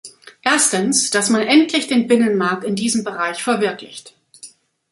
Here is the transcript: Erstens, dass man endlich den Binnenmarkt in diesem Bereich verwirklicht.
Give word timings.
Erstens, 0.41 1.11
dass 1.11 1.29
man 1.29 1.41
endlich 1.43 1.85
den 1.85 2.07
Binnenmarkt 2.07 2.63
in 2.63 2.73
diesem 2.75 3.03
Bereich 3.03 3.43
verwirklicht. 3.43 4.15